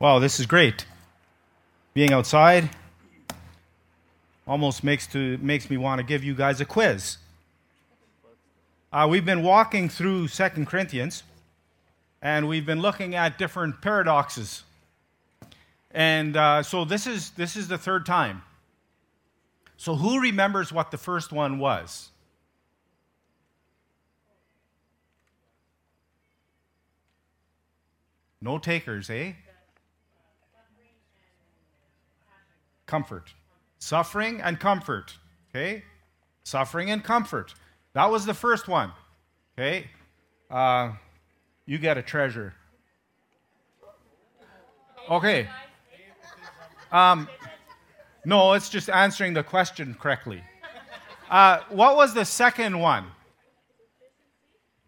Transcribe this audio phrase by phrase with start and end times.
[0.00, 0.86] Wow, this is great.
[1.92, 2.70] Being outside
[4.46, 7.16] almost makes, to, makes me want to give you guys a quiz.
[8.92, 11.24] Uh, we've been walking through Second Corinthians,
[12.22, 14.62] and we've been looking at different paradoxes.
[15.90, 18.42] And uh, so this is, this is the third time.
[19.76, 22.10] So, who remembers what the first one was?
[28.40, 29.32] No takers, eh?
[32.88, 33.32] Comfort.
[33.78, 35.14] Suffering and comfort.
[35.50, 35.84] Okay?
[36.42, 37.54] Suffering and comfort.
[37.92, 38.90] That was the first one.
[39.56, 39.86] Okay?
[40.50, 40.92] Uh,
[41.66, 42.54] you get a treasure.
[45.10, 45.48] Okay.
[46.90, 47.28] Um,
[48.24, 50.42] no, it's just answering the question correctly.
[51.30, 53.04] Uh, what was the second one?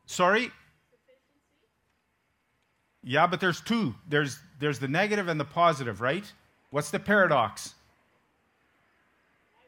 [0.06, 0.50] Sorry?
[3.04, 3.94] Yeah, but there's two.
[4.08, 6.24] There's, there's the negative and the positive, right?
[6.70, 7.74] What's the paradox?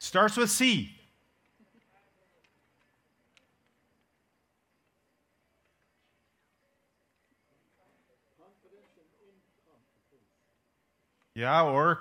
[0.03, 0.91] Starts with C.
[11.36, 12.00] Yeah, or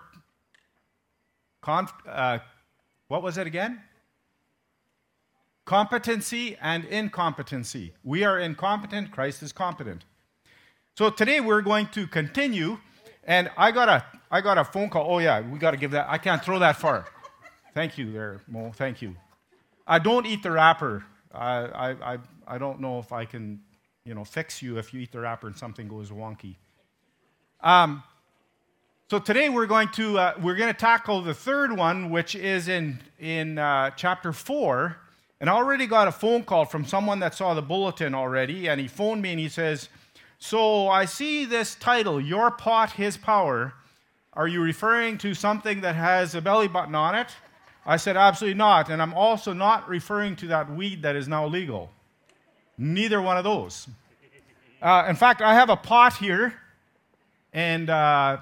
[1.62, 2.40] conf, uh,
[3.08, 3.80] what was it again?
[5.66, 7.94] Competency and incompetency.
[8.04, 10.06] We are incompetent, Christ is competent.
[10.98, 12.80] So today we're going to continue,
[13.26, 15.06] and I got a I got a phone call.
[15.08, 16.08] Oh yeah, we got to give that.
[16.10, 17.06] I can't throw that far.
[17.74, 18.72] Thank you, there, Mo.
[18.76, 19.16] Thank you.
[19.88, 21.06] I don't eat the wrapper.
[21.34, 21.50] I
[21.88, 23.62] I I, I don't know if I can,
[24.06, 26.56] you know, fix you if you eat the wrapper and something goes wonky.
[27.62, 28.04] Um,
[29.10, 32.68] so today we're going to uh, we're going to tackle the third one, which is
[32.68, 34.98] in in uh, chapter four.
[35.40, 38.80] And I already got a phone call from someone that saw the bulletin already, and
[38.80, 39.90] he phoned me and he says,
[40.38, 43.74] so I see this title, Your Pot, His Power.
[44.34, 47.30] Are you referring to something that has a belly button on it?
[47.86, 48.90] I said, Absolutely not.
[48.90, 51.90] And I'm also not referring to that weed that is now legal.
[52.78, 53.88] Neither one of those.
[54.81, 56.53] Uh, in fact, I have a pot here,
[57.53, 58.38] and uh,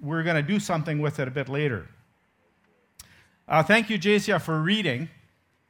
[0.00, 1.86] we're going to do something with it a bit later.
[3.46, 5.08] Uh, thank you, Jasia, for reading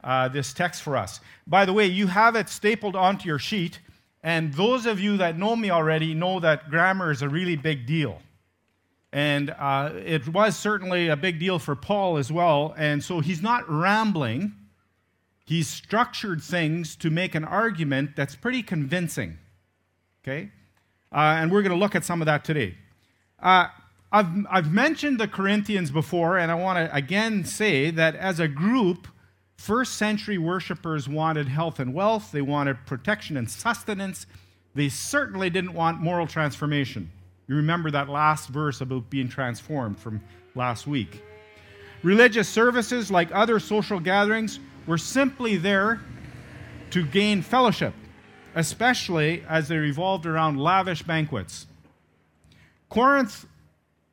[0.03, 1.19] uh, this text for us.
[1.45, 3.79] By the way, you have it stapled onto your sheet.
[4.23, 7.85] And those of you that know me already know that grammar is a really big
[7.85, 8.19] deal.
[9.11, 12.73] And uh, it was certainly a big deal for Paul as well.
[12.77, 14.53] And so he's not rambling,
[15.45, 19.37] he's structured things to make an argument that's pretty convincing.
[20.23, 20.51] Okay?
[21.11, 22.75] Uh, and we're going to look at some of that today.
[23.39, 23.67] Uh,
[24.11, 28.47] I've, I've mentioned the Corinthians before, and I want to again say that as a
[28.47, 29.07] group,
[29.57, 34.27] First century worshippers wanted health and wealth, they wanted protection and sustenance.
[34.75, 37.11] They certainly didn't want moral transformation.
[37.47, 40.21] You remember that last verse about being transformed from
[40.55, 41.23] last week.
[42.01, 46.01] Religious services, like other social gatherings, were simply there
[46.91, 47.93] to gain fellowship,
[48.55, 51.67] especially as they revolved around lavish banquets.
[52.89, 53.45] Corinth,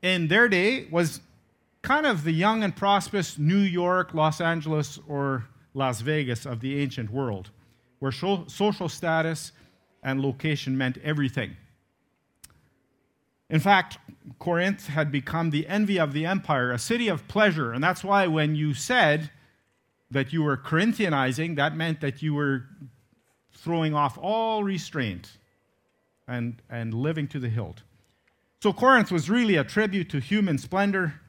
[0.03, 1.20] in their day, was
[1.82, 6.81] kind of the young and prosperous New York, Los Angeles, or Las Vegas of the
[6.81, 7.50] ancient world,
[7.99, 9.53] where social status
[10.03, 11.56] and location meant everything.
[13.53, 13.99] In fact,
[14.39, 17.71] Corinth had become the envy of the empire, a city of pleasure.
[17.71, 19.31] And that's why when you said
[20.11, 22.65] that you were Corinthianizing, that meant that you were
[23.53, 25.33] throwing off all restraint
[26.27, 27.83] and, and living to the hilt.
[28.62, 31.21] So Corinth was really a tribute to human splendor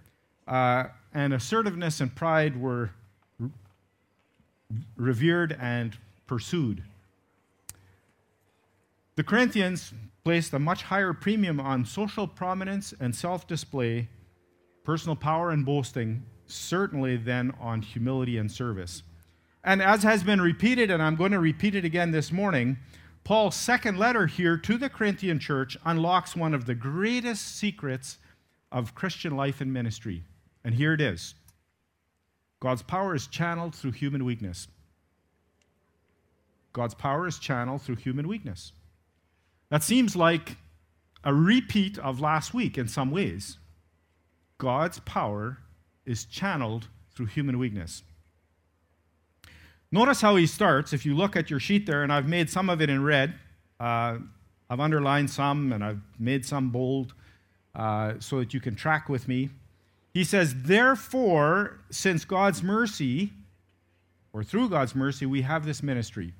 [0.47, 2.91] uh, and assertiveness and pride were
[4.95, 6.83] revered and pursued.
[9.17, 14.07] The Corinthians placed a much higher premium on social prominence and self display,
[14.83, 19.03] personal power and boasting, certainly than on humility and service.
[19.63, 22.77] And as has been repeated, and I'm going to repeat it again this morning,
[23.23, 28.17] Paul's second letter here to the Corinthian church unlocks one of the greatest secrets
[28.71, 30.23] of Christian life and ministry.
[30.63, 31.35] And here it is
[32.59, 34.67] God's power is channeled through human weakness.
[36.73, 38.73] God's power is channeled through human weakness.
[39.73, 40.57] That seems like
[41.23, 43.57] a repeat of last week in some ways.
[44.59, 45.57] God's power
[46.05, 48.03] is channeled through human weakness.
[49.91, 50.93] Notice how he starts.
[50.93, 53.33] If you look at your sheet there, and I've made some of it in red,
[53.79, 54.19] uh,
[54.69, 57.15] I've underlined some and I've made some bold
[57.73, 59.49] uh, so that you can track with me.
[60.13, 63.31] He says, Therefore, since God's mercy,
[64.33, 66.31] or through God's mercy, we have this ministry.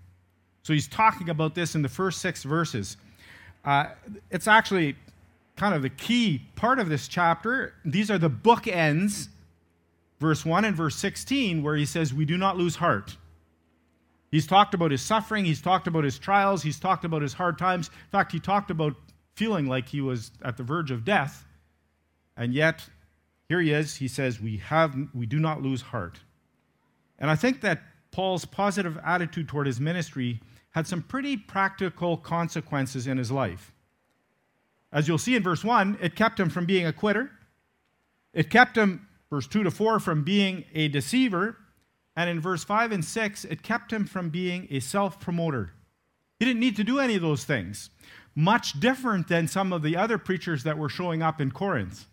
[0.62, 2.95] So he's talking about this in the first six verses.
[3.63, 3.88] Uh,
[4.30, 4.95] it's actually
[5.56, 7.74] kind of the key part of this chapter.
[7.86, 9.27] These are the bookends,
[10.19, 13.18] verse 1 and verse 16, where he says, We do not lose heart.
[14.31, 17.60] He's talked about his suffering, he's talked about his trials, he's talked about his hard
[17.60, 17.89] times.
[17.89, 18.95] In fact, he talked about
[19.36, 21.45] feeling like he was at the verge of death.
[22.36, 22.83] And yet,
[23.48, 26.19] here he is, he says, We, have, we do not lose heart.
[27.19, 27.81] And I think that
[28.12, 30.39] Paul's positive attitude toward his ministry
[30.74, 33.72] had some pretty practical consequences in his life.
[34.92, 37.31] As you'll see in verse 1, it kept him from being a quitter.
[38.34, 41.58] It kept him, verse 2 to 4, from being a deceiver.
[42.16, 45.72] And in verse 5 and 6, it kept him from being a self promoter.
[46.40, 47.90] He didn't need to do any of those things.
[48.36, 52.06] Much different than some of the other preachers that were showing up in Corinth.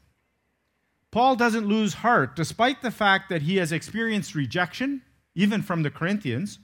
[1.11, 5.03] Paul doesn't lose heart, despite the fact that he has experienced rejection,
[5.35, 6.59] even from the Corinthians.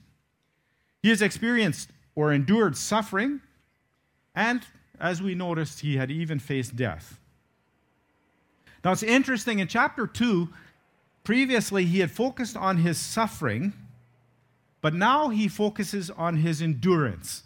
[1.01, 3.41] He has experienced or endured suffering,
[4.35, 4.63] and
[4.99, 7.19] as we noticed, he had even faced death.
[8.83, 10.49] Now it's interesting, in chapter 2,
[11.23, 13.73] previously he had focused on his suffering,
[14.81, 17.43] but now he focuses on his endurance.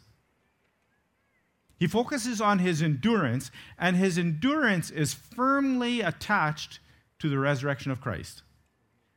[1.78, 3.50] He focuses on his endurance,
[3.80, 6.80] and his endurance is firmly attached
[7.20, 8.44] to the resurrection of Christ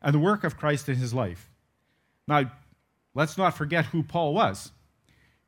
[0.00, 1.50] and the work of Christ in his life.
[2.26, 2.50] Now,
[3.14, 4.72] let's not forget who Paul was.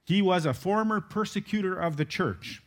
[0.04, 2.62] He was a former persecutor of the church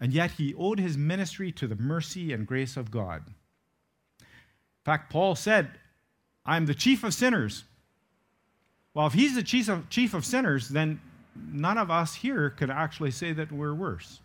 [0.00, 3.22] and yet he owed his ministry to the mercy and grace of God.
[3.26, 5.72] In fact, Paul said,
[6.46, 7.64] I'm the chief of sinners.
[8.94, 11.00] Well, if he's the chief of, chief of sinners, then
[11.36, 14.20] none of us here could actually say that we're worse.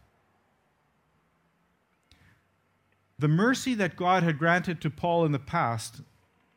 [3.19, 6.01] The mercy that God had granted to Paul in the past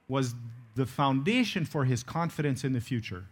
[0.06, 0.34] was
[0.76, 3.26] the foundation for his confidence in the future.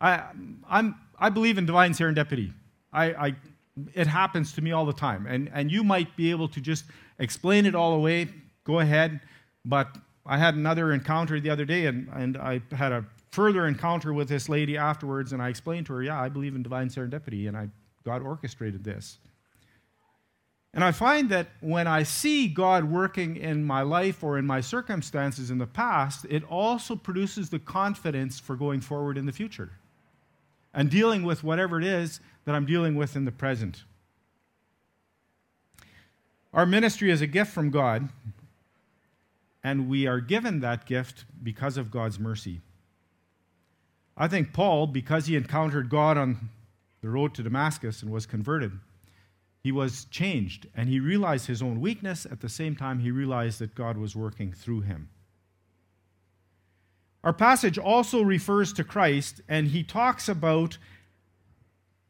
[0.00, 0.24] I,
[0.68, 2.52] I'm, I believe in divine serendipity.
[2.92, 3.36] I, I
[3.94, 5.26] it happens to me all the time.
[5.26, 6.84] And, and you might be able to just
[7.18, 8.28] explain it all away,
[8.64, 9.20] go ahead.
[9.64, 14.12] But I had another encounter the other day, and, and I had a further encounter
[14.12, 17.48] with this lady afterwards, and I explained to her, yeah, I believe in divine serendipity,
[17.48, 17.68] and I,
[18.04, 19.18] God orchestrated this.
[20.72, 24.60] And I find that when I see God working in my life or in my
[24.60, 29.70] circumstances in the past, it also produces the confidence for going forward in the future
[30.76, 33.82] and dealing with whatever it is that I'm dealing with in the present.
[36.52, 38.10] Our ministry is a gift from God,
[39.64, 42.60] and we are given that gift because of God's mercy.
[44.18, 46.50] I think Paul, because he encountered God on
[47.00, 48.72] the road to Damascus and was converted,
[49.62, 52.26] he was changed and he realized his own weakness.
[52.26, 55.08] At the same time, he realized that God was working through him.
[57.26, 60.78] Our passage also refers to Christ, and he talks about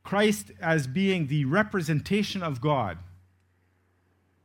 [0.05, 2.99] Christ as being the representation of God.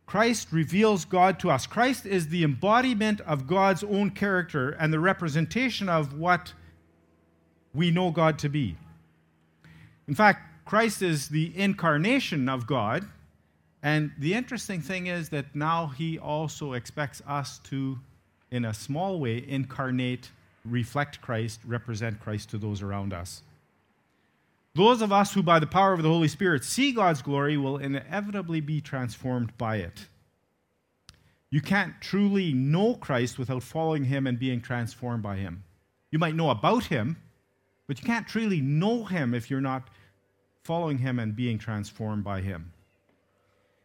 [0.05, 1.67] Christ reveals God to us.
[1.67, 6.53] Christ is the embodiment of God's own character and the representation of what
[7.73, 8.77] we know God to be.
[10.07, 13.05] In fact, Christ is the incarnation of God.
[13.83, 17.99] And the interesting thing is that now he also expects us to,
[18.51, 20.31] in a small way, incarnate,
[20.65, 23.41] reflect Christ, represent Christ to those around us.
[24.73, 27.77] Those of us who, by the power of the Holy Spirit, see God's glory will
[27.77, 30.07] inevitably be transformed by it.
[31.49, 35.63] You can't truly know Christ without following him and being transformed by him.
[36.09, 37.17] You might know about him,
[37.87, 39.89] but you can't truly know him if you're not
[40.63, 42.71] following him and being transformed by him.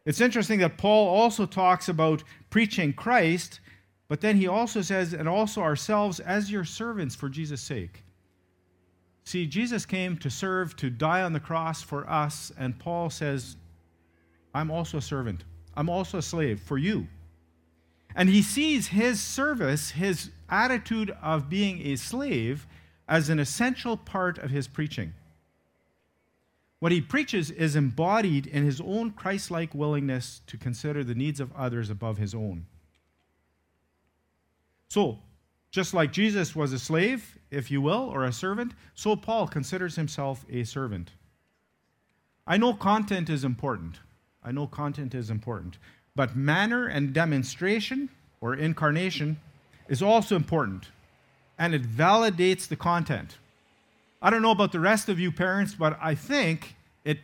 [0.04, 3.58] It's interesting that Paul also talks about preaching Christ,
[4.08, 8.04] but then he also says, and also ourselves as your servants for Jesus' sake.
[9.24, 13.56] See, Jesus came to serve, to die on the cross for us, and Paul says,
[14.54, 15.44] I'm also a servant.
[15.76, 17.08] I'm also a slave for you.
[18.14, 22.66] And he sees his service, his attitude of being a slave,
[23.08, 25.12] as an essential part of his preaching.
[26.78, 31.40] What he preaches is embodied in his own Christ like willingness to consider the needs
[31.40, 32.66] of others above his own.
[34.88, 35.18] So,
[35.70, 39.96] just like Jesus was a slave, if you will, or a servant, so Paul considers
[39.96, 41.10] himself a servant.
[42.46, 43.98] I know content is important.
[44.42, 45.78] I know content is important.
[46.14, 48.08] But manner and demonstration,
[48.40, 49.38] or incarnation,
[49.88, 50.86] is also important.
[51.58, 53.36] And it validates the content.
[54.22, 57.18] I don't know about the rest of you parents, but I think it,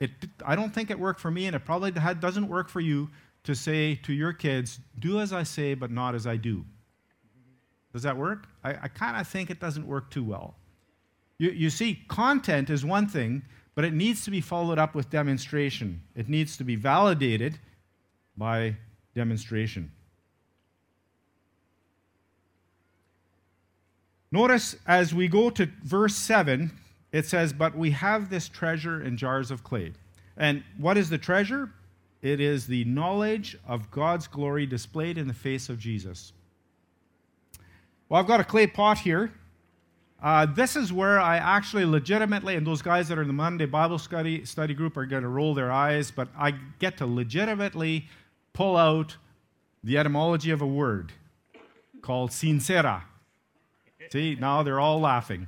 [0.00, 0.10] it
[0.44, 3.10] I don't think it worked for me, and it probably doesn't work for you
[3.44, 6.64] to say to your kids, do as I say, but not as I do.
[7.98, 8.46] Does that work?
[8.62, 10.54] I, I kind of think it doesn't work too well.
[11.36, 13.42] You, you see, content is one thing,
[13.74, 16.00] but it needs to be followed up with demonstration.
[16.14, 17.58] It needs to be validated
[18.36, 18.76] by
[19.16, 19.90] demonstration.
[24.30, 26.70] Notice as we go to verse 7,
[27.10, 29.94] it says, But we have this treasure in jars of clay.
[30.36, 31.72] And what is the treasure?
[32.22, 36.32] It is the knowledge of God's glory displayed in the face of Jesus.
[38.08, 39.32] Well, I've got a clay pot here.
[40.22, 43.66] Uh, this is where I actually legitimately, and those guys that are in the Monday
[43.66, 48.08] Bible study, study group are going to roll their eyes, but I get to legitimately
[48.52, 49.16] pull out
[49.84, 51.12] the etymology of a word
[52.02, 53.02] called sincera.
[54.10, 55.46] See, now they're all laughing.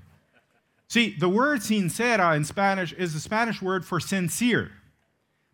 [0.86, 4.70] See, the word sincera in Spanish is the Spanish word for sincere.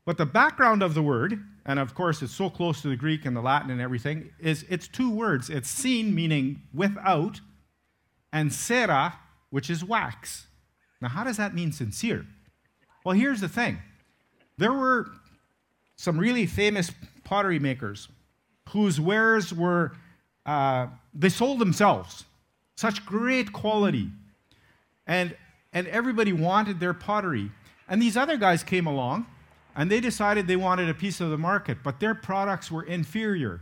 [0.07, 3.27] But the background of the word, and of course it's so close to the Greek
[3.27, 5.51] and the Latin and everything, is it's two words.
[5.51, 7.41] It's seen, meaning without,
[8.33, 9.19] and sera,
[9.51, 10.47] which is wax.
[11.03, 12.25] Now, how does that mean sincere?
[13.05, 13.79] Well, here's the thing
[14.57, 15.11] there were
[15.97, 16.93] some really famous
[17.25, 18.09] pottery makers
[18.71, 19.93] whose wares were,
[20.45, 22.25] uh, they sold themselves.
[22.77, 24.11] Such great quality
[25.07, 25.35] and,
[25.73, 27.51] and everybody wanted their pottery.
[27.89, 29.27] And these other guys came along
[29.77, 33.61] and they decided they wanted a piece of the market, but their products were inferior.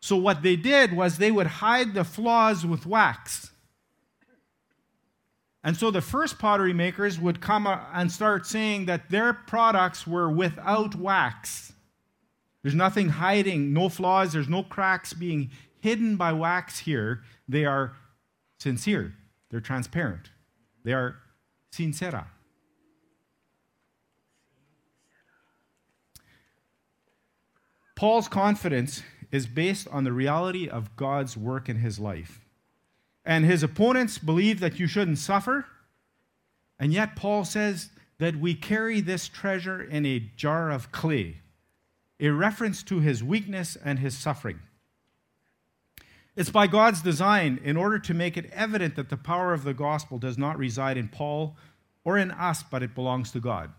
[0.00, 3.50] So what they did was they would hide the flaws with wax.
[5.62, 10.30] And so the first pottery makers would come and start saying that their products were
[10.30, 11.72] without wax.
[12.62, 17.22] There's nothing hiding, no flaws, there's no cracks being hidden by wax here.
[17.46, 17.94] They are
[18.58, 19.14] sincere.
[19.50, 20.30] They're transparent.
[20.82, 21.16] They are
[21.70, 22.26] sincera.
[27.94, 32.40] Paul's confidence is based on the reality of God's work in his life.
[33.24, 35.66] And his opponents believe that you shouldn't suffer.
[36.78, 41.38] And yet, Paul says that we carry this treasure in a jar of clay,
[42.20, 44.60] a reference to his weakness and his suffering.
[46.36, 49.74] It's by God's design in order to make it evident that the power of the
[49.74, 51.56] gospel does not reside in Paul
[52.04, 53.72] or in us, but it belongs to God.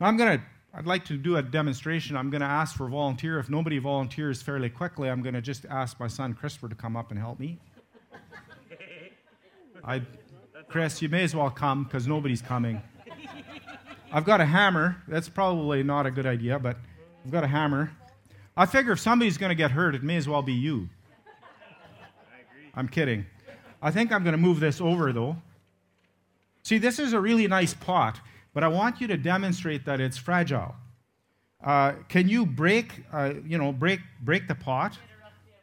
[0.00, 0.44] Now, I'm going to,
[0.76, 2.16] I'd like to do a demonstration.
[2.16, 3.38] I'm going to ask for a volunteer.
[3.38, 6.96] If nobody volunteers fairly quickly, I'm going to just ask my son Christopher to come
[6.96, 7.58] up and help me.
[9.84, 10.02] I,
[10.66, 12.82] Chris, you may as well come because nobody's coming.
[14.12, 14.96] I've got a hammer.
[15.06, 16.76] That's probably not a good idea, but
[17.24, 17.92] I've got a hammer.
[18.56, 20.88] I figure if somebody's going to get hurt, it may as well be you.
[22.74, 23.26] I'm kidding.
[23.80, 25.36] I think I'm going to move this over though.
[26.64, 28.18] See, this is a really nice pot,
[28.54, 30.74] but I want you to demonstrate that it's fragile.
[31.62, 34.96] Uh, can you break, uh, you know, break, break the pot,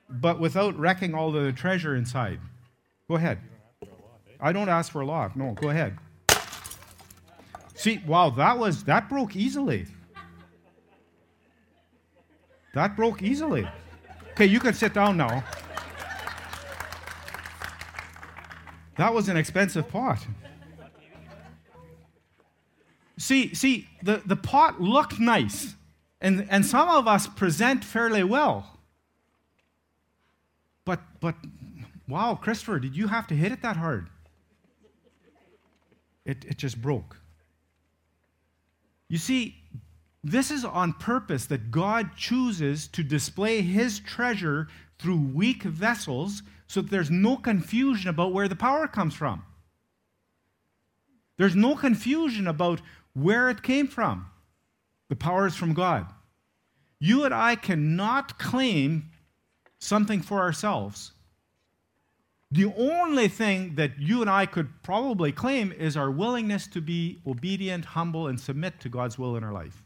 [0.10, 2.40] but without wrecking all the treasure inside?
[3.08, 3.40] Go ahead.
[4.40, 5.38] I don't ask for a lot.
[5.38, 5.98] No, go ahead.
[7.76, 9.88] See, wow, that was that broke easily.
[12.74, 13.68] That broke easily.
[14.32, 15.44] Okay, you can sit down now.
[18.98, 20.20] That was an expensive pot.
[23.22, 25.76] See, see, the, the pot looked nice,
[26.22, 28.80] and, and some of us present fairly well.
[30.86, 31.36] But, but,
[32.08, 34.10] wow, Christopher, did you have to hit it that hard?
[36.26, 37.18] It, it just broke.
[39.08, 39.56] You see,
[40.24, 46.82] this is on purpose that God chooses to display his treasure through weak vessels so
[46.82, 49.44] that there's no confusion about where the power comes from.
[51.38, 52.82] There's no confusion about
[53.14, 54.28] where it came from.
[55.10, 56.06] The power is from God.
[57.00, 59.12] You and I cannot claim
[59.80, 61.12] something for ourselves.
[62.52, 67.22] The only thing that you and I could probably claim is our willingness to be
[67.26, 69.84] obedient, humble, and submit to God's will in our life.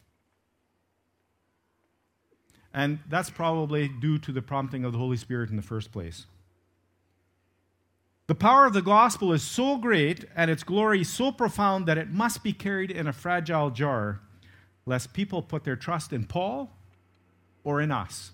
[2.73, 6.25] And that's probably due to the prompting of the Holy Spirit in the first place.
[8.27, 12.09] The power of the gospel is so great and its glory so profound that it
[12.09, 14.19] must be carried in a fragile jar,
[14.87, 16.71] lest people put their trust in Paul
[17.63, 18.31] or in us.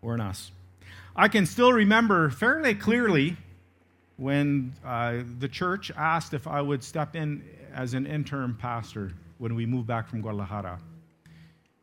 [0.00, 0.52] Or in us.
[1.16, 3.36] I can still remember fairly clearly
[4.16, 7.42] when uh, the church asked if I would step in
[7.72, 10.78] as an interim pastor when we moved back from Guadalajara.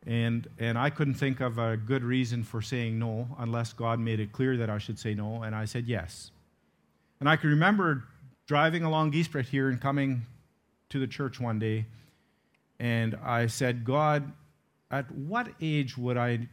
[0.06, 4.18] And, and I couldn't think of a good reason for saying no unless God made
[4.18, 6.32] it clear that I should say no, and I said yes.
[7.20, 8.04] And I can remember
[8.46, 10.22] driving along Giesbrecht here and coming
[10.88, 11.86] to the church one day,
[12.80, 14.32] and I said, God,
[14.90, 16.48] at what age would I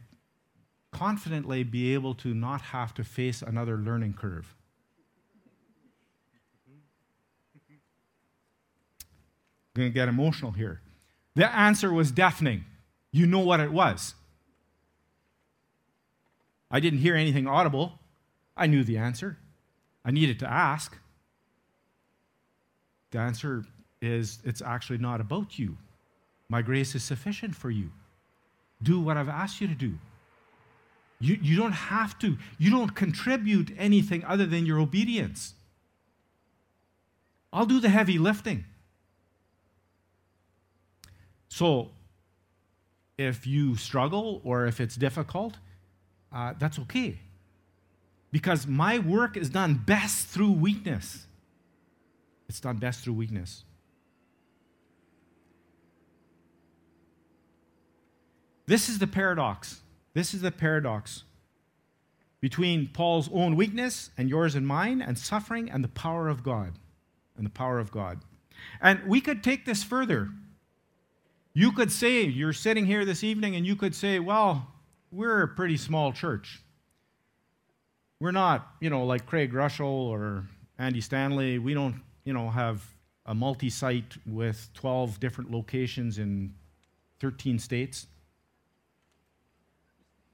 [0.92, 4.54] confidently be able to not have to face another learning curve?
[9.74, 10.80] I'm going to get emotional here.
[11.34, 12.64] The answer was deafening.
[13.12, 14.14] You know what it was.
[16.70, 17.98] I didn't hear anything audible.
[18.56, 19.38] I knew the answer.
[20.04, 20.96] I needed to ask.
[23.10, 23.64] The answer
[24.00, 25.76] is it's actually not about you.
[26.48, 27.90] My grace is sufficient for you.
[28.82, 29.98] Do what I've asked you to do.
[31.20, 35.54] You, you don't have to, you don't contribute anything other than your obedience.
[37.52, 38.64] I'll do the heavy lifting.
[41.48, 41.90] So,
[43.20, 45.58] if you struggle or if it's difficult,
[46.32, 47.18] uh, that's okay.
[48.32, 51.26] Because my work is done best through weakness.
[52.48, 53.64] It's done best through weakness.
[58.66, 59.82] This is the paradox.
[60.14, 61.24] This is the paradox
[62.40, 66.78] between Paul's own weakness and yours and mine, and suffering and the power of God.
[67.36, 68.20] And the power of God.
[68.80, 70.30] And we could take this further.
[71.52, 74.68] You could say, you're sitting here this evening, and you could say, well,
[75.10, 76.62] we're a pretty small church.
[78.20, 80.46] We're not, you know, like Craig Groeschel or
[80.78, 81.58] Andy Stanley.
[81.58, 82.84] We don't, you know, have
[83.26, 86.54] a multi site with 12 different locations in
[87.18, 88.06] 13 states.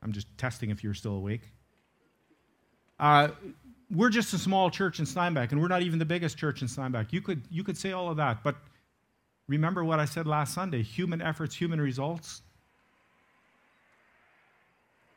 [0.03, 1.43] I'm just testing if you're still awake.
[2.99, 3.29] Uh,
[3.91, 6.69] we're just a small church in Steinbach, and we're not even the biggest church in
[6.69, 7.13] Steinbach.
[7.13, 8.57] You could, you could say all of that, but
[9.49, 12.43] remember what I said last Sunday human efforts, human results.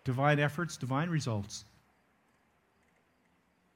[0.04, 1.66] Divine efforts, divine results.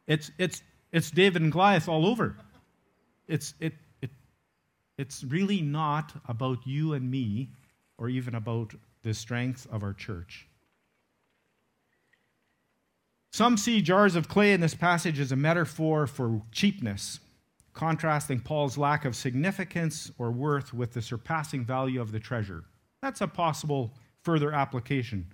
[0.08, 2.36] It's, it's, it's David and Goliath all over.
[3.28, 4.10] It's, it, it,
[4.98, 7.50] it's really not about you and me
[7.98, 10.48] or even about the strength of our church.
[13.32, 17.20] Some see jars of clay in this passage as a metaphor for cheapness,
[17.74, 22.64] contrasting Paul's lack of significance or worth with the surpassing value of the treasure.
[23.02, 25.28] That's a possible further application.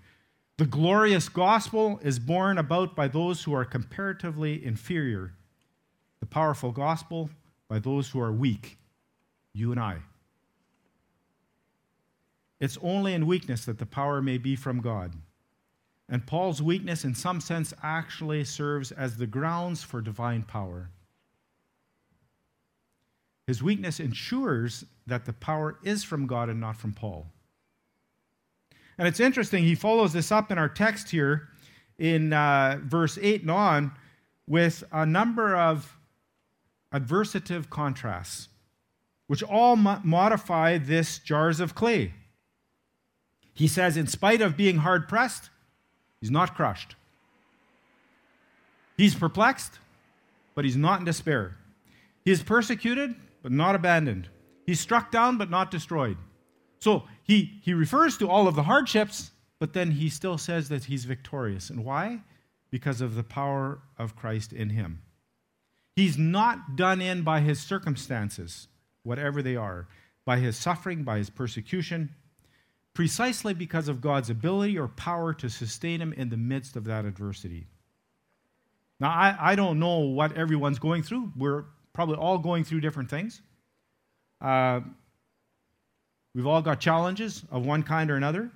[0.57, 5.33] The glorious gospel is borne about by those who are comparatively inferior,
[6.19, 7.29] the powerful gospel
[7.67, 8.77] by those who are weak,
[9.53, 9.99] you and I.
[12.59, 15.13] It's only in weakness that the power may be from God.
[16.09, 20.89] And Paul's weakness, in some sense, actually serves as the grounds for divine power.
[23.49, 27.25] His weakness ensures that the power is from God and not from Paul.
[28.95, 31.49] And it's interesting, he follows this up in our text here
[31.97, 33.91] in uh, verse 8 and on
[34.45, 35.97] with a number of
[36.93, 38.49] adversative contrasts,
[39.25, 42.13] which all mo- modify this jars of clay.
[43.55, 45.49] He says, in spite of being hard pressed,
[46.21, 46.95] He's not crushed.
[48.95, 49.79] He's perplexed,
[50.53, 51.57] but he's not in despair.
[52.23, 54.29] He is persecuted, but not abandoned.
[54.65, 56.17] He's struck down, but not destroyed.
[56.79, 60.85] So he, he refers to all of the hardships, but then he still says that
[60.85, 61.69] he's victorious.
[61.69, 62.21] And why?
[62.69, 65.01] Because of the power of Christ in him.
[65.95, 68.67] He's not done in by his circumstances,
[69.03, 69.87] whatever they are,
[70.23, 72.15] by his suffering, by his persecution
[72.99, 77.05] precisely because of God's ability or power to sustain him in the midst of that
[77.05, 77.65] adversity.
[78.99, 81.31] Now, I, I don't know what everyone's going through.
[81.37, 81.63] We're
[81.99, 83.41] probably all going through different things.
[84.39, 84.79] Uh,
[86.33, 88.49] we've all got challenges of one kind or another.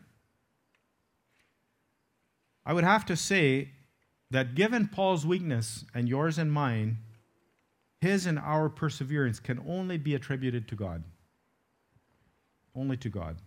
[2.65, 3.71] I would have to say
[4.31, 6.99] that given Paul's weakness and yours and mine,
[7.99, 11.03] his and our perseverance can only be attributed to God.
[12.73, 13.39] Only to God.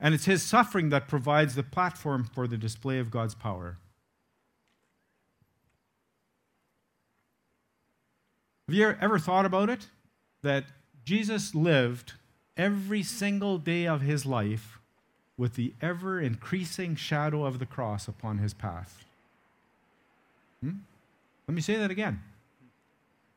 [0.00, 3.78] And it's his suffering that provides the platform for the display of God's power.
[8.74, 9.86] Have you ever thought about it?
[10.42, 10.64] That
[11.04, 12.14] Jesus lived
[12.56, 14.80] every single day of his life
[15.36, 19.04] with the ever increasing shadow of the cross upon his path.
[20.60, 20.78] Hmm?
[21.46, 22.20] Let me say that again.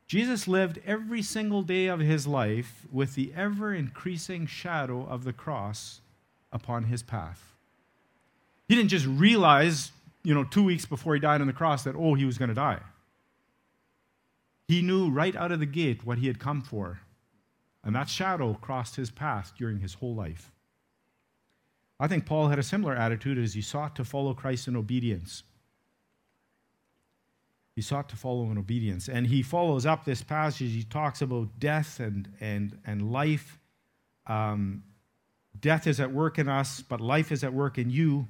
[0.08, 5.34] Jesus lived every single day of his life with the ever increasing shadow of the
[5.34, 6.02] cross
[6.52, 7.54] upon his path.
[8.68, 9.92] He didn't just realize,
[10.24, 12.50] you know, two weeks before he died on the cross that, oh, he was going
[12.50, 12.80] to die.
[14.68, 17.00] He knew right out of the gate what he had come for.
[17.84, 20.52] And that shadow crossed his path during his whole life.
[22.00, 25.44] I think Paul had a similar attitude as he sought to follow Christ in obedience.
[27.76, 29.08] He sought to follow in obedience.
[29.08, 30.72] And he follows up this passage.
[30.72, 33.60] He talks about death and, and, and life.
[34.26, 34.84] Um,
[35.60, 38.28] Death is at work in us, but life is at work in you.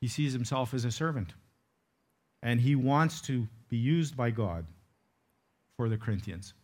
[0.00, 1.34] He sees himself as a servant.
[2.42, 4.64] And he wants to be used by God
[5.76, 6.54] for the Corinthians.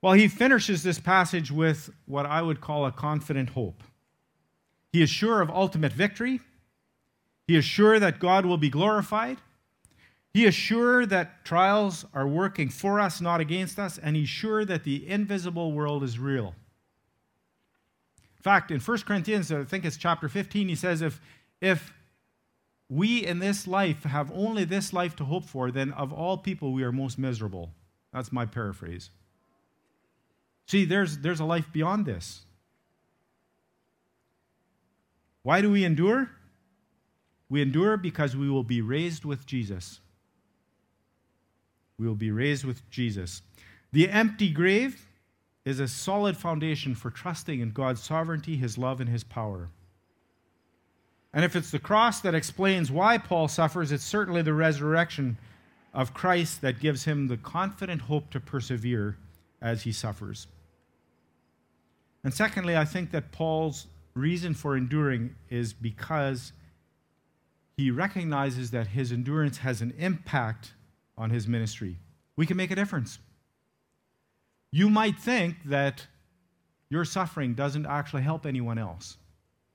[0.00, 3.82] Well, he finishes this passage with what I would call a confident hope.
[4.90, 6.40] He is sure of ultimate victory
[7.46, 9.36] He is sure that God will be glorified.
[10.32, 14.64] He is sure that trials are working for us, not against us, and he's sure
[14.64, 16.54] that the invisible world is real.
[18.38, 21.20] In fact, in 1 Corinthians, I think it's chapter 15, he says, if,
[21.60, 21.92] if
[22.88, 26.72] we in this life have only this life to hope for, then of all people
[26.72, 27.72] we are most miserable.
[28.12, 29.10] That's my paraphrase.
[30.66, 32.44] See, there's, there's a life beyond this.
[35.42, 36.30] Why do we endure?
[37.48, 40.00] We endure because we will be raised with Jesus.
[41.98, 43.42] We will be raised with Jesus.
[43.92, 45.06] The empty grave
[45.64, 49.68] is a solid foundation for trusting in God's sovereignty, His love, and His power.
[51.34, 55.36] And if it's the cross that explains why Paul suffers, it's certainly the resurrection
[55.92, 59.18] of Christ that gives him the confident hope to persevere
[59.60, 60.46] as he suffers.
[62.22, 66.52] And secondly, I think that Paul's reason for enduring is because
[67.76, 70.72] he recognizes that his endurance has an impact
[71.18, 71.98] on his ministry.
[72.36, 73.18] We can make a difference.
[74.70, 76.06] You might think that
[76.90, 79.16] your suffering doesn't actually help anyone else.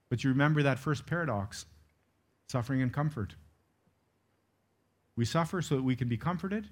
[0.09, 1.65] But you remember that first paradox
[2.47, 3.35] suffering and comfort.
[5.15, 6.67] We suffer so that we can be comforted,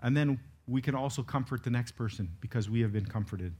[0.00, 3.54] and then we can also comfort the next person because we have been comforted.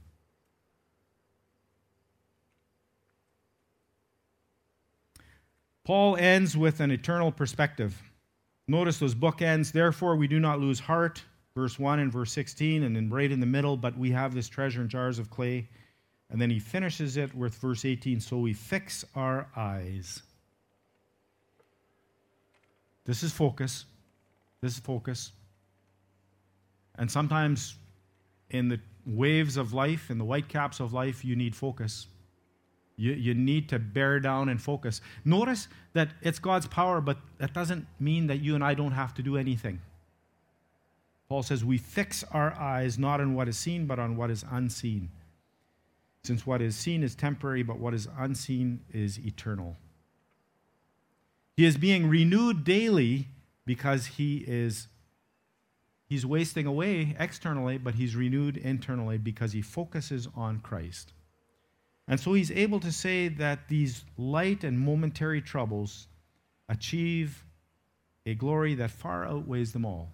[5.84, 8.00] Paul ends with an eternal perspective.
[8.68, 9.72] Notice those bookends.
[9.72, 11.24] Therefore, we do not lose heart,
[11.56, 14.48] verse 1 and verse 16, and then right in the middle, but we have this
[14.48, 15.68] treasure in jars of clay.
[16.32, 20.22] And then he finishes it with verse 18 so we fix our eyes.
[23.04, 23.84] This is focus.
[24.62, 25.32] This is focus.
[26.96, 27.76] And sometimes
[28.48, 32.06] in the waves of life, in the whitecaps of life, you need focus.
[32.96, 35.02] You, you need to bear down and focus.
[35.26, 39.12] Notice that it's God's power, but that doesn't mean that you and I don't have
[39.14, 39.80] to do anything.
[41.28, 44.44] Paul says, We fix our eyes not on what is seen, but on what is
[44.50, 45.10] unseen.
[46.24, 49.76] Since what is seen is temporary, but what is unseen is eternal.
[51.56, 53.28] He is being renewed daily
[53.66, 54.88] because he is
[56.08, 61.12] he's wasting away externally, but he's renewed internally because he focuses on Christ.
[62.08, 66.08] And so he's able to say that these light and momentary troubles
[66.68, 67.44] achieve
[68.26, 70.10] a glory that far outweighs them all.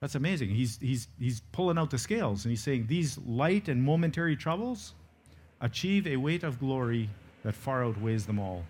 [0.00, 0.50] That's amazing.
[0.50, 4.94] He's, he's, he's pulling out the scales and he's saying these light and momentary troubles
[5.60, 7.08] achieve a weight of glory
[7.42, 8.64] that far outweighs them all.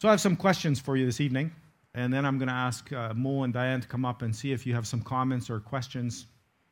[0.00, 1.50] So I have some questions for you this evening,
[1.94, 4.52] and then I'm going to ask uh, Mo and Diane to come up and see
[4.52, 6.26] if you have some comments or questions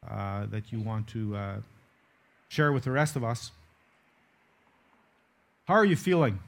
[0.09, 1.57] uh, that you want to uh,
[2.49, 3.51] share with the rest of us.
[5.65, 6.39] How are you feeling?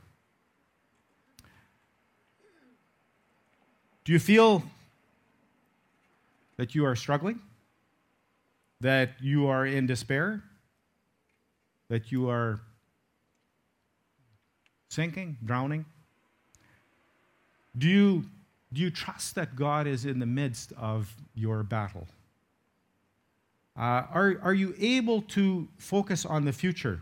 [4.04, 4.62] Do you feel
[6.56, 7.40] that you are struggling?
[8.80, 10.42] That you are in despair?
[11.88, 12.60] That you are
[14.88, 15.84] sinking, drowning?
[17.76, 18.24] Do you,
[18.72, 22.06] do you trust that God is in the midst of your battle?
[23.76, 27.00] Uh, are, are you able to focus on the future?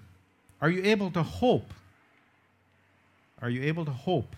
[0.60, 1.72] Are you able to hope?
[3.40, 4.36] Are you able to hope?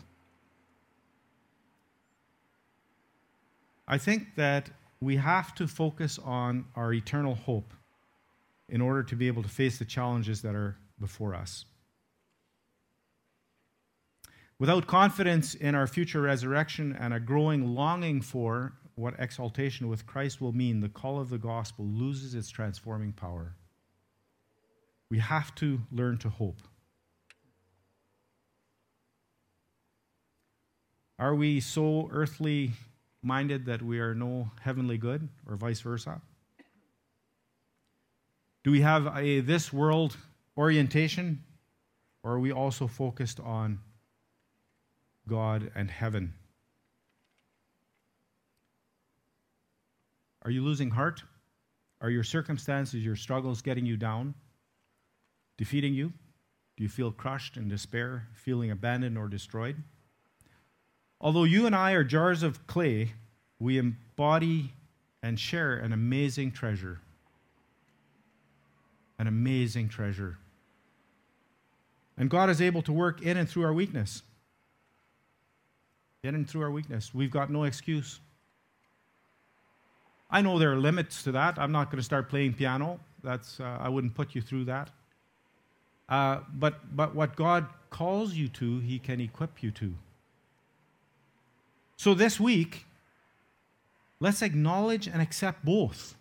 [3.87, 4.71] I think that
[5.01, 7.73] we have to focus on our eternal hope
[8.69, 11.65] in order to be able to face the challenges that are before us.
[14.59, 20.41] Without confidence in our future resurrection and a growing longing for what exaltation with Christ
[20.41, 23.55] will mean, the call of the gospel loses its transforming power.
[25.09, 26.61] We have to learn to hope.
[31.21, 32.73] Are we so earthly
[33.23, 36.21] minded that we are no heavenly good, or vice versa?
[38.65, 40.17] Do we have a this world
[40.57, 41.45] orientation,
[42.23, 43.81] or are we also focused on
[45.27, 46.35] God and heaven?
[50.43, 51.23] Are you losing heart?
[52.01, 54.35] Are your circumstances, your struggles getting you down,
[55.57, 56.13] defeating you?
[56.77, 59.83] Do you feel crushed in despair, feeling abandoned or destroyed?
[61.21, 63.13] Although you and I are jars of clay,
[63.59, 64.73] we embody
[65.23, 67.01] and share an amazing treasure.
[69.19, 70.39] An amazing treasure.
[72.17, 74.23] And God is able to work in and through our weakness.
[76.23, 77.13] In and through our weakness.
[77.15, 78.21] We've got no excuse.
[80.31, 81.59] I know there are limits to that.
[81.59, 83.01] I'm not going to start playing piano.
[83.25, 84.91] That's, uh, I wouldn't put you through that.
[86.09, 89.95] Uh, but, but what God calls you to, He can equip you to.
[91.99, 92.87] So this week,
[94.21, 96.15] let's acknowledge and accept both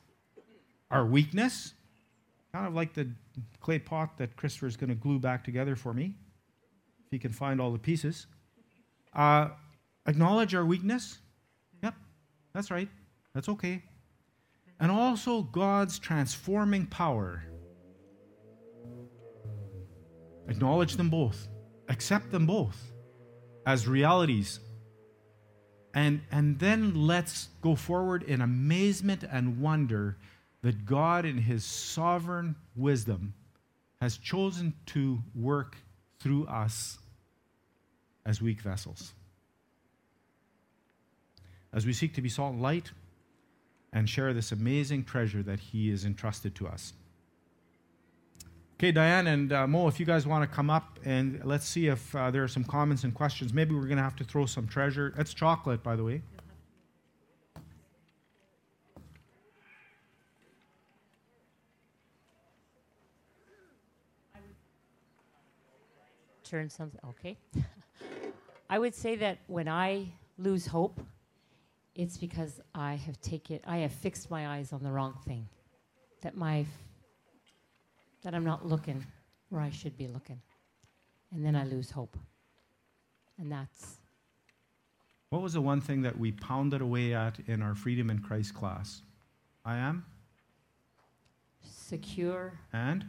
[0.90, 1.76] our weakness,
[2.52, 3.08] kind of like the
[3.62, 6.16] clay pot that Christopher is going to glue back together for me,
[7.06, 8.26] if he can find all the pieces.
[9.14, 9.50] Uh,
[10.08, 11.20] acknowledge our weakness.
[11.84, 11.94] Yep,
[12.54, 12.90] that's right.
[13.36, 13.84] That's okay.
[14.80, 17.44] And also God's transforming power.
[20.48, 21.48] Acknowledge them both,
[21.88, 22.94] accept them both
[23.68, 24.60] as realities.
[25.98, 30.16] And, and then let's go forward in amazement and wonder
[30.62, 33.34] that God, in His sovereign wisdom,
[34.00, 35.76] has chosen to work
[36.20, 37.00] through us
[38.28, 39.12] as weak vessels.
[41.74, 42.92] As we seek to be salt and light
[43.92, 46.94] and share this amazing treasure that He has entrusted to us.
[48.80, 51.88] Okay, Diane and uh, Mo, if you guys want to come up and let's see
[51.88, 53.52] if uh, there are some comments and questions.
[53.52, 55.14] Maybe we're going to have to throw some treasure.
[55.18, 56.22] That's chocolate, by the way.
[66.48, 67.00] turn something.
[67.10, 67.38] Okay.
[68.70, 71.02] I would say that when I lose hope,
[71.96, 75.48] it's because I have taken, I have fixed my eyes on the wrong thing.
[76.22, 76.66] That my,
[78.28, 79.06] that I'm not looking
[79.48, 80.42] where I should be looking,
[81.34, 82.18] and then I lose hope.
[83.40, 84.00] And that's.
[85.30, 88.54] What was the one thing that we pounded away at in our Freedom in Christ
[88.54, 89.02] class?
[89.64, 90.06] I am.
[91.64, 92.52] Secure.
[92.74, 93.06] And?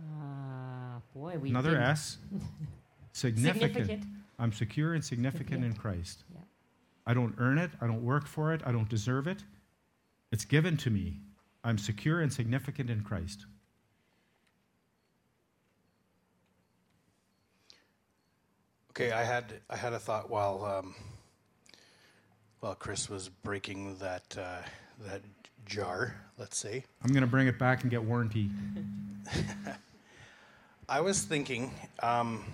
[0.00, 2.18] Uh, boy, we Another didn't- S.
[3.12, 3.72] Significant.
[3.72, 4.04] Significant.
[4.40, 6.24] I'm secure and significant in Christ.
[6.34, 6.40] Yeah.
[7.06, 7.70] I don't earn it.
[7.80, 8.62] I don't work for it.
[8.66, 9.44] I don't deserve it.
[10.32, 11.18] It's given to me.
[11.62, 13.46] I'm secure and significant in Christ.
[19.00, 20.94] Okay, I had I had a thought while um,
[22.60, 24.60] while Chris was breaking that uh,
[25.06, 25.22] that
[25.64, 26.16] jar.
[26.36, 28.50] Let's say I'm going to bring it back and get warranty.
[30.88, 31.72] I was thinking.
[32.02, 32.44] Um,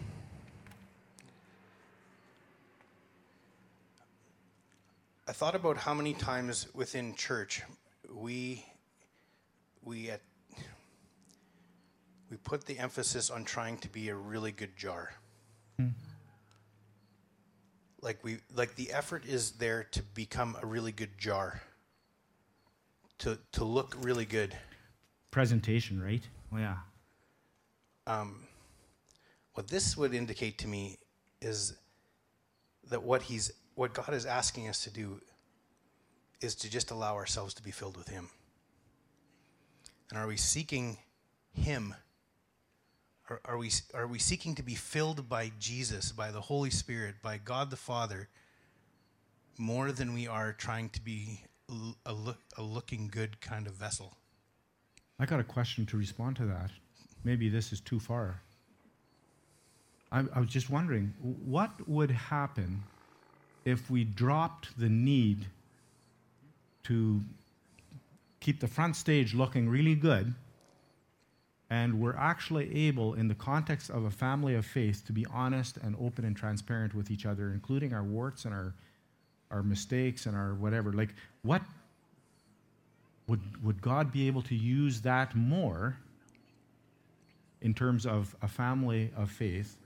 [5.27, 7.65] I thought about how many times within church
[8.15, 8.65] we
[9.83, 10.21] we at,
[12.31, 15.11] we put the emphasis on trying to be a really good jar.
[18.07, 21.61] Like we like the effort is there to become a really good jar.
[23.19, 24.57] To to look really good.
[25.33, 26.23] Presentation, right?
[26.55, 26.77] Oh, yeah.
[28.07, 28.45] um,
[29.55, 30.99] what this would indicate to me
[31.43, 31.75] is
[32.91, 35.21] that what he's what God is asking us to do
[36.41, 38.29] is to just allow ourselves to be filled with him.
[40.11, 40.99] And are we seeking
[41.55, 41.95] him?
[43.29, 47.17] Are, are we are we seeking to be filled by Jesus, by the Holy Spirit,
[47.23, 48.29] by God the Father
[49.59, 51.43] more than we are trying to be
[52.05, 54.17] a, look, a looking good kind of vessel?
[55.19, 56.71] I got a question to respond to that.
[57.25, 58.41] Maybe this is too far.
[60.13, 61.13] I, I was just wondering
[61.45, 62.83] what would happen
[63.65, 65.47] if we dropped the need
[66.85, 67.21] to
[68.39, 70.33] keep the front stage looking really good
[71.69, 75.77] and we're actually able, in the context of a family of faith, to be honest
[75.79, 78.75] and open and transparent with each other, including our warts and our,
[79.51, 80.93] our mistakes and our whatever.
[80.93, 81.63] Like, what
[83.27, 85.97] would, would God be able to use that more
[87.61, 89.77] in terms of a family of faith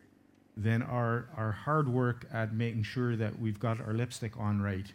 [0.57, 4.93] than our, our hard work at making sure that we've got our lipstick on right?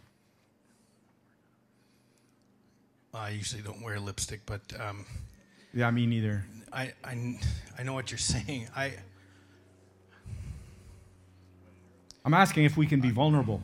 [3.12, 5.06] I usually don't wear lipstick, but um,
[5.76, 6.42] Yeah, me neither.
[6.72, 7.38] I, I,
[7.78, 8.68] I know what you're saying.
[8.74, 8.94] I,
[12.24, 13.60] I'm asking if we can be vulnerable.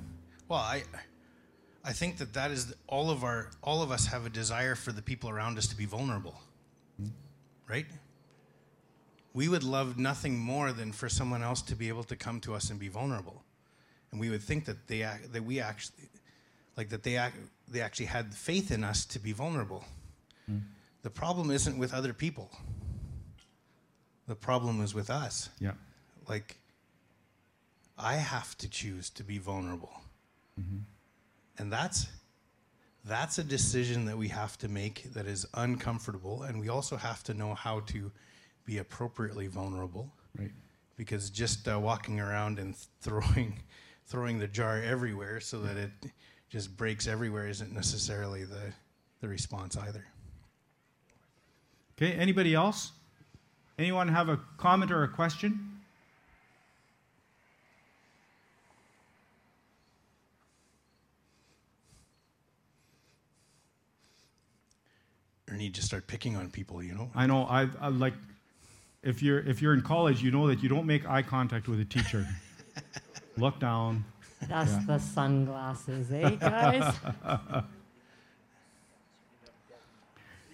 [0.47, 0.83] well, I,
[1.83, 4.93] I think that that is all of our, all of us have a desire for
[4.93, 6.39] the people around us to be vulnerable,
[7.01, 7.13] mm-hmm.
[7.67, 7.87] right?
[9.33, 12.55] We would love nothing more than for someone else to be able to come to
[12.55, 13.43] us and be vulnerable,
[14.11, 16.11] and we would think that they, that we actually,
[16.77, 17.19] like that they,
[17.69, 19.83] they actually had faith in us to be vulnerable.
[20.51, 20.61] Mm.
[21.03, 22.51] The problem isn't with other people.
[24.29, 25.51] The problem is with us.
[25.59, 25.73] Yeah.
[26.29, 26.57] Like,
[27.99, 29.93] I have to choose to be vulnerable.
[31.59, 32.07] And that's
[33.05, 37.25] that's a decision that we have to make that is uncomfortable and we also have
[37.25, 38.13] to know how to
[38.65, 40.53] be appropriately vulnerable Right.
[40.97, 43.59] because just uh, walking around and throwing
[44.07, 45.91] throwing the jar everywhere so that it
[46.49, 48.73] just breaks everywhere isn't necessarily the
[49.21, 50.07] the response either.
[51.97, 52.93] Okay, anybody else?
[53.79, 55.69] Anyone have a comment or a question?
[65.51, 67.11] Or need to start picking on people, you know?
[67.15, 68.15] I know I, I like
[69.03, 71.81] if you're if you're in college, you know that you don't make eye contact with
[71.81, 72.27] a teacher.
[73.37, 74.05] Look down.
[74.49, 74.83] That's Yeah.
[74.87, 76.95] the sunglasses, eh, guys?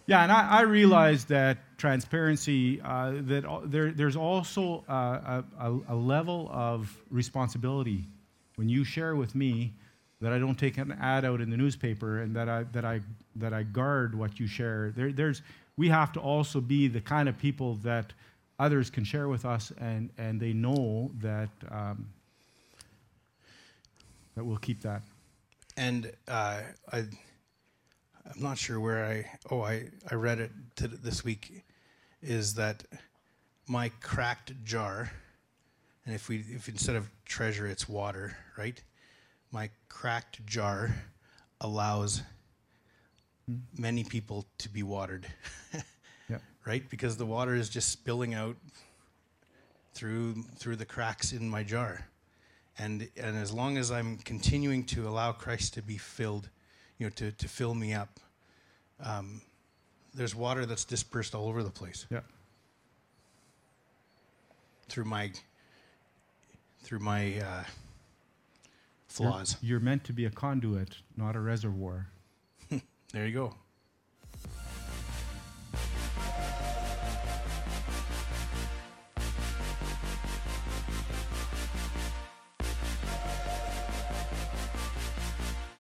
[0.09, 5.81] Yeah, and I, I realize that transparency, uh, that there, there's also uh, a, a,
[5.89, 8.07] a level of responsibility
[8.57, 9.75] when you share with me
[10.23, 13.03] that I don't take an ad out in the newspaper and that I, that I,
[13.37, 14.95] that I guard what you share.
[14.97, 15.43] There, there's,
[15.77, 18.15] we have to also be the kind of people that
[18.59, 22.09] others can share with us and, and they know that, um,
[24.37, 25.03] that we'll keep that.
[25.77, 27.05] And uh, I,
[28.35, 29.27] I'm not sure where I.
[29.51, 31.65] Oh, I I read it to this week.
[32.23, 32.85] Is that
[33.67, 35.11] my cracked jar?
[36.05, 38.83] And if we if instead of treasure it's water, right?
[39.51, 40.95] My cracked jar
[41.61, 42.23] allows
[43.47, 43.57] hmm.
[43.79, 45.27] many people to be watered,
[46.29, 46.39] Yeah.
[46.67, 46.89] right?
[46.91, 48.57] Because the water is just spilling out
[49.95, 52.07] through through the cracks in my jar.
[52.79, 56.51] And and as long as I'm continuing to allow Christ to be filled,
[56.99, 58.21] you know, to, to fill me up,
[59.01, 59.41] um,
[60.15, 62.21] there's water that's dispersed all over the place Yeah.
[64.89, 65.33] through my
[66.83, 67.65] through my uh, You're-
[69.09, 69.57] flaws.
[69.61, 72.07] You're meant to be a conduit, not a reservoir.
[73.13, 73.55] There you go.